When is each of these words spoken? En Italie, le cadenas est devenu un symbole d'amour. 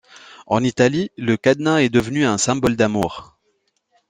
En 0.47 0.63
Italie, 0.63 1.11
le 1.15 1.37
cadenas 1.37 1.77
est 1.83 1.89
devenu 1.91 2.25
un 2.25 2.39
symbole 2.39 2.75
d'amour. 2.75 3.37